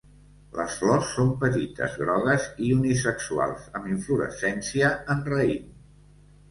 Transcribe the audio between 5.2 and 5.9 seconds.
raïm.